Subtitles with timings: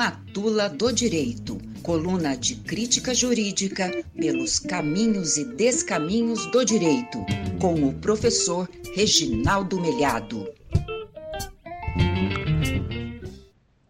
[0.00, 7.18] Matula do Direito, coluna de crítica jurídica pelos caminhos e descaminhos do direito,
[7.60, 10.48] com o professor Reginaldo Melhado.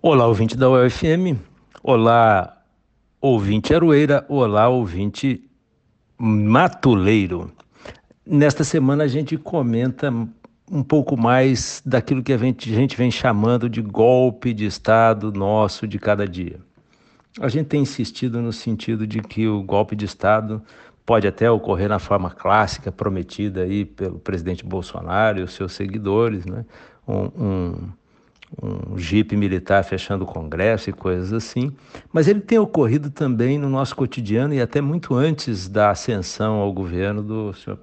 [0.03, 1.39] Olá, ouvinte da UFM.
[1.81, 2.61] Olá,
[3.21, 4.27] ouvinte Aroeira.
[4.29, 5.49] Olá, ouvinte
[6.19, 7.53] Matuleiro.
[8.27, 10.13] Nesta semana a gente comenta
[10.71, 15.33] um pouco mais daquilo que a gente, a gente vem chamando de golpe de Estado
[15.33, 16.61] nosso de cada dia.
[17.41, 20.63] A gente tem insistido no sentido de que o golpe de Estado
[21.05, 26.47] pode até ocorrer na forma clássica prometida aí pelo presidente Bolsonaro e os seus seguidores,
[26.47, 26.65] né?
[27.07, 27.89] um, um,
[28.63, 31.73] um jipe militar fechando o Congresso e coisas assim,
[32.13, 36.73] mas ele tem ocorrido também no nosso cotidiano e até muito antes da ascensão ao
[36.73, 37.79] governo do senhor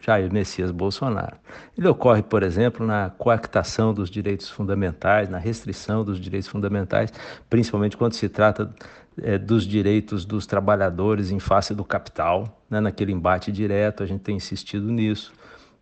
[0.00, 1.36] Jair Messias Bolsonaro.
[1.76, 7.12] Ele ocorre, por exemplo, na coactação dos direitos fundamentais, na restrição dos direitos fundamentais,
[7.48, 8.74] principalmente quando se trata
[9.22, 14.20] é, dos direitos dos trabalhadores em face do capital, né, naquele embate direto, a gente
[14.20, 15.32] tem insistido nisso,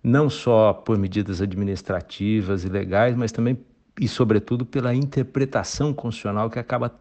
[0.02, 3.58] não só por medidas administrativas e legais, mas também
[3.98, 6.94] e, sobretudo, pela interpretação constitucional que acaba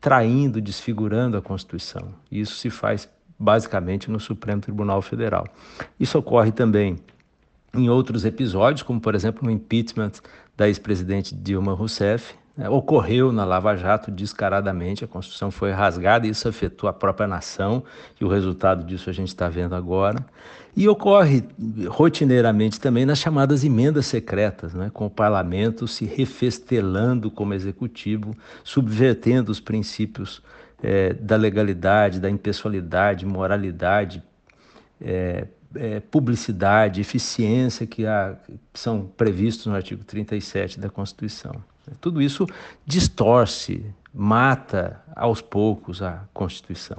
[0.00, 2.14] traindo, desfigurando a Constituição.
[2.30, 5.46] Isso se faz basicamente no Supremo Tribunal Federal.
[5.98, 6.96] Isso ocorre também
[7.74, 10.12] em outros episódios, como por exemplo no impeachment
[10.56, 12.68] da ex-presidente Dilma Rousseff, né?
[12.70, 17.84] ocorreu na Lava Jato descaradamente, a Constituição foi rasgada e isso afetou a própria nação,
[18.18, 20.24] e o resultado disso a gente está vendo agora.
[20.74, 21.42] E ocorre
[21.88, 24.90] rotineiramente também nas chamadas emendas secretas, né?
[24.92, 30.42] com o parlamento se refestelando como executivo, subvertendo os princípios
[30.82, 34.22] é, da legalidade, da impessoalidade, moralidade,
[35.00, 38.36] é, é, publicidade, eficiência que, há,
[38.74, 41.54] são previstos no artigo 37 da Constituição.
[42.00, 42.46] Tudo isso
[42.84, 46.98] distorce, mata aos poucos a Constituição.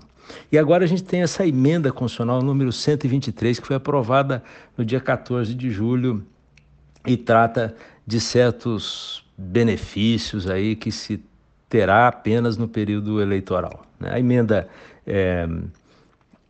[0.51, 4.44] E agora a gente tem essa emenda constitucional número 123, que foi aprovada
[4.77, 6.25] no dia 14 de julho
[7.05, 11.23] e trata de certos benefícios aí que se
[11.69, 13.85] terá apenas no período eleitoral.
[14.00, 14.09] Né?
[14.13, 14.67] A emenda
[15.05, 15.47] é,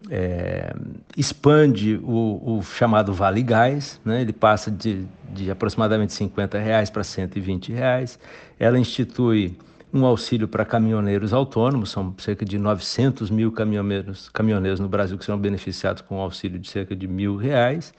[0.09, 0.73] é,
[1.15, 4.21] expande o, o, chamado Vale Gás, né?
[4.21, 8.19] ele passa de, de aproximadamente 50 reais para 120 reais.
[8.59, 9.57] Ela institui
[9.93, 15.25] um auxílio para caminhoneiros autônomos, são cerca de 900 mil caminhoneiros, caminhoneiros no Brasil que
[15.25, 17.93] serão beneficiados com um auxílio de cerca de mil reais.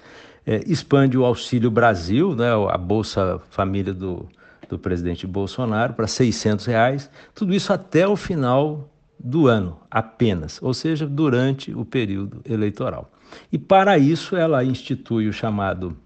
[0.47, 2.49] É, expande o Auxílio Brasil, né?
[2.71, 4.27] a Bolsa Família do,
[4.69, 10.73] do presidente Bolsonaro para 600 reais, tudo isso até o final do ano apenas, ou
[10.73, 13.11] seja, durante o período eleitoral.
[13.53, 15.97] E para isso ela institui o chamado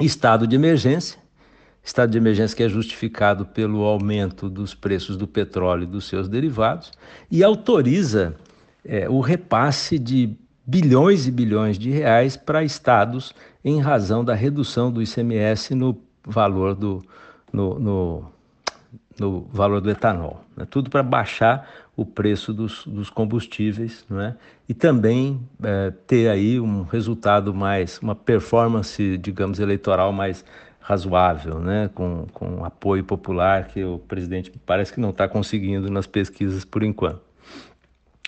[0.00, 1.18] estado de emergência,
[1.82, 6.28] estado de emergência que é justificado pelo aumento dos preços do petróleo e dos seus
[6.28, 6.92] derivados,
[7.30, 8.36] e autoriza
[8.84, 13.34] é, o repasse de bilhões e bilhões de reais para estados
[13.64, 17.02] em razão da redução do ICMS no valor do,
[17.52, 18.32] no, no,
[19.18, 20.44] no valor do etanol.
[20.56, 20.66] Né?
[20.68, 24.34] Tudo para baixar o preço dos, dos combustíveis é?
[24.68, 30.44] e também é, ter aí um resultado mais, uma performance, digamos, eleitoral mais
[30.80, 31.90] razoável, né?
[31.94, 36.82] com, com apoio popular que o presidente parece que não está conseguindo nas pesquisas por
[36.82, 37.20] enquanto.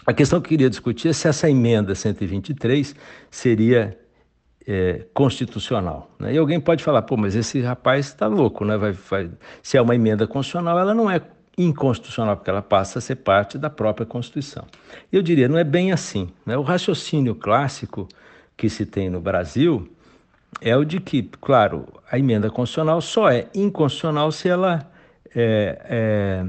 [0.06, 2.94] A questão que eu queria discutir é se essa emenda 123
[3.30, 3.96] seria
[4.66, 6.10] é, constitucional.
[6.18, 6.34] Né?
[6.34, 8.76] E alguém pode falar, pô, mas esse rapaz está louco, né?
[8.76, 9.30] Vai, vai...
[9.62, 11.20] Se é uma emenda constitucional, ela não é
[11.56, 14.64] inconstitucional, porque ela passa a ser parte da própria Constituição.
[15.12, 16.28] Eu diria, não é bem assim.
[16.46, 16.56] Né?
[16.56, 18.08] O raciocínio clássico
[18.56, 19.90] que se tem no Brasil
[20.60, 24.90] é o de que, claro, a emenda constitucional só é inconstitucional se ela
[25.34, 26.46] é, é,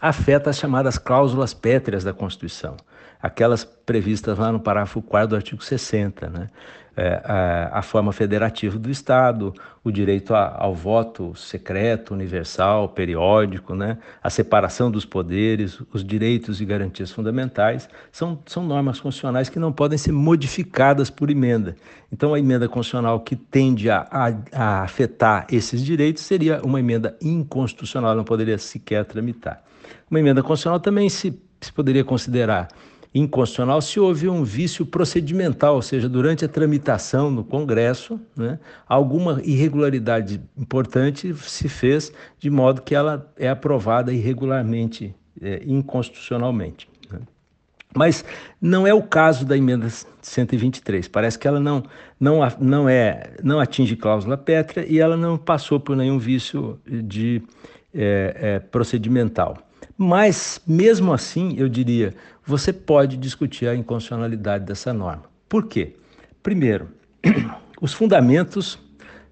[0.00, 2.76] afeta as chamadas cláusulas pétreas da Constituição,
[3.24, 6.48] aquelas previstas lá no parágrafo 4 do artigo 60, né?
[6.94, 13.74] é, a, a, forma federativa do Estado, o direito a, ao voto secreto, universal, periódico,
[13.74, 13.96] né?
[14.22, 19.72] a separação dos poderes, os direitos e garantias fundamentais, são, são normas constitucionais que não
[19.72, 21.76] podem ser modificadas por emenda.
[22.12, 24.06] Então, a emenda constitucional que tende a,
[24.52, 29.64] a, afetar esses direitos seria uma emenda inconstitucional, não poderia sequer tramitar.
[30.10, 32.68] Uma emenda constitucional também se, se poderia considerar
[33.14, 38.58] inconstitucional se houve um vício procedimental, ou seja, durante a tramitação no Congresso, né,
[38.88, 46.88] alguma irregularidade importante se fez de modo que ela é aprovada irregularmente, é, inconstitucionalmente.
[47.08, 47.20] Né.
[47.94, 48.24] Mas
[48.60, 49.88] não é o caso da emenda
[50.20, 51.06] 123.
[51.06, 51.84] Parece que ela não,
[52.18, 57.40] não, não, é, não atinge cláusula pétrea e ela não passou por nenhum vício de
[57.94, 59.58] é, é, procedimental.
[59.96, 62.14] Mas, mesmo assim, eu diria,
[62.44, 65.24] você pode discutir a inconstitucionalidade dessa norma.
[65.48, 65.94] Por quê?
[66.42, 66.88] Primeiro,
[67.80, 68.78] os fundamentos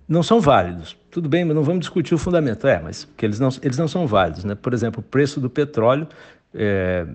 [0.09, 0.97] não são válidos.
[1.11, 2.67] Tudo bem, mas não vamos discutir o fundamento.
[2.67, 4.45] É, mas porque eles não, eles não são válidos.
[4.45, 4.55] Né?
[4.55, 6.07] Por exemplo, o preço do petróleo
[6.55, 7.07] é,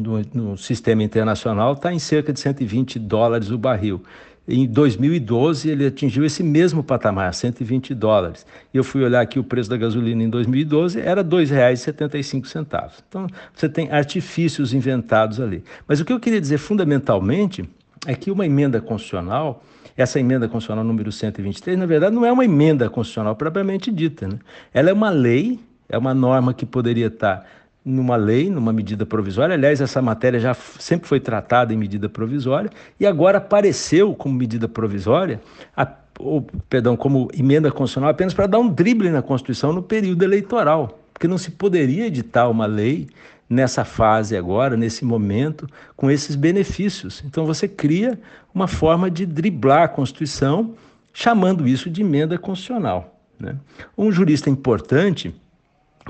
[0.00, 4.02] no, no sistema internacional está em cerca de 120 dólares o barril.
[4.48, 8.46] Em 2012, ele atingiu esse mesmo patamar, 120 dólares.
[8.72, 13.02] E eu fui olhar aqui o preço da gasolina em 2012, era R$ 2,75.
[13.08, 15.64] Então, você tem artifícios inventados ali.
[15.88, 17.68] Mas o que eu queria dizer fundamentalmente
[18.06, 19.64] é que uma emenda constitucional,
[19.96, 24.28] essa emenda constitucional número 123, na verdade, não é uma emenda constitucional propriamente dita.
[24.28, 24.38] Né?
[24.72, 25.58] Ela é uma lei,
[25.88, 27.44] é uma norma que poderia estar
[27.86, 29.54] numa lei, numa medida provisória.
[29.54, 32.68] Aliás, essa matéria já sempre foi tratada em medida provisória
[32.98, 35.40] e agora apareceu como medida provisória,
[35.76, 35.86] a,
[36.18, 40.98] ou, perdão, como emenda constitucional apenas para dar um drible na Constituição no período eleitoral,
[41.14, 43.06] porque não se poderia editar uma lei
[43.48, 47.22] nessa fase agora, nesse momento, com esses benefícios.
[47.24, 48.18] Então você cria
[48.52, 50.74] uma forma de driblar a Constituição,
[51.14, 53.16] chamando isso de emenda constitucional.
[53.38, 53.54] Né?
[53.96, 55.32] Um jurista importante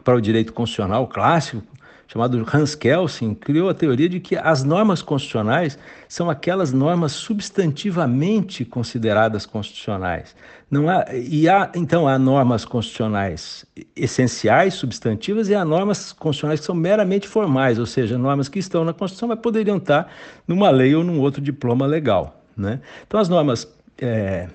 [0.02, 1.62] para o direito constitucional clássico,
[2.06, 5.78] chamado Hans Kelsen, criou a teoria de que as normas constitucionais
[6.08, 10.34] são aquelas normas substantivamente consideradas constitucionais.
[10.70, 13.64] Não há, e há, então, há normas constitucionais
[13.94, 18.84] essenciais, substantivas, e há normas constitucionais que são meramente formais, ou seja, normas que estão
[18.84, 20.10] na Constituição, mas poderiam estar
[20.46, 22.40] numa lei ou num outro diploma legal.
[22.56, 22.80] Né?
[23.06, 23.68] Então, as normas
[23.98, 24.48] é,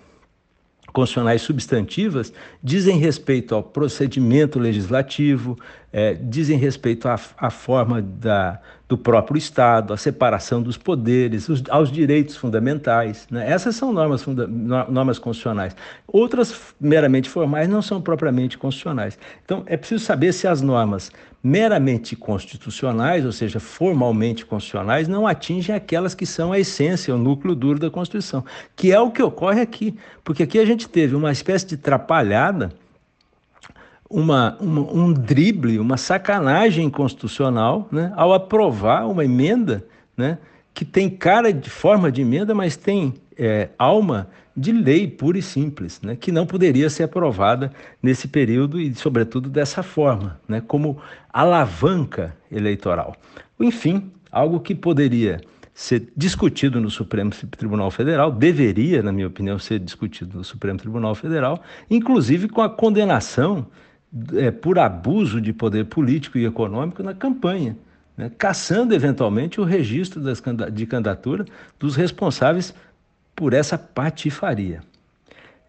[0.92, 2.34] constitucionais substantivas
[2.64, 5.58] dizem respeito ao procedimento legislativo,
[5.92, 11.64] é, dizem respeito à, à forma da, do próprio Estado, à separação dos poderes, os,
[11.70, 13.28] aos direitos fundamentais.
[13.32, 13.50] Né?
[13.50, 15.76] Essas são normas, funda normas constitucionais.
[16.08, 19.18] Outras, meramente formais, não são propriamente constitucionais.
[19.44, 21.12] Então, é preciso saber se as normas
[21.44, 27.56] meramente constitucionais, ou seja, formalmente constitucionais, não atingem aquelas que são a essência, o núcleo
[27.56, 28.46] duro da Constituição,
[28.76, 29.96] que é o que ocorre aqui.
[30.24, 32.72] Porque aqui a gente teve uma espécie de trapalhada
[34.12, 39.86] uma, uma, um drible, uma sacanagem constitucional, né, ao aprovar uma emenda
[40.16, 40.38] né,
[40.74, 45.42] que tem cara de forma de emenda, mas tem é, alma de lei pura e
[45.42, 47.72] simples, né, que não poderia ser aprovada
[48.02, 50.98] nesse período e, sobretudo, dessa forma, né, como
[51.32, 53.16] alavanca eleitoral.
[53.60, 55.42] Enfim, algo que poderia
[55.74, 61.16] ser discutido no Supremo Tribunal Federal, deveria, na minha opinião, ser discutido no Supremo Tribunal
[61.16, 63.66] Federal, inclusive com a condenação
[64.34, 67.78] é, por abuso de poder político e econômico na campanha,
[68.18, 68.30] né?
[68.38, 70.44] caçando eventualmente o registro das,
[70.74, 71.46] de candidatura
[71.80, 72.74] dos responsáveis
[73.36, 74.82] por essa patifaria.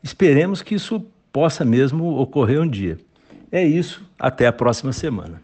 [0.02, 2.98] Esperemos que isso possa mesmo ocorrer um dia.
[3.50, 5.42] É isso, até a próxima semana.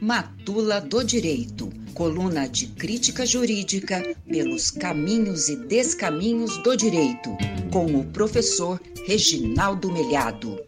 [0.00, 7.36] Matula do Direito coluna de crítica jurídica pelos caminhos e descaminhos do direito,
[7.72, 10.60] com o professor Reginaldo Melhado.